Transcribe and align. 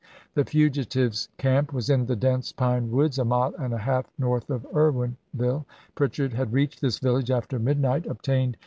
The 0.33 0.45
fugitives' 0.45 1.29
camp 1.37 1.71
was 1.71 1.87
in 1.87 2.07
the 2.07 2.15
dense 2.15 2.51
pine 2.51 2.89
woods 2.89 3.19
a 3.19 3.23
mile 3.23 3.53
and 3.59 3.71
a 3.71 3.77
half 3.77 4.07
north 4.17 4.49
of 4.49 4.65
Irwinville. 4.73 5.65
Pritchard 5.93 6.33
had 6.33 6.53
reached 6.53 6.81
this 6.81 6.97
village 6.97 7.29
after 7.29 7.59
midnight, 7.59 8.07
obtained 8.07 8.07
270 8.07 8.13
ABKAHAM 8.17 8.43
LINCOLN 8.43 8.51
CH. 8.53 8.55
XIII. 8.55 8.59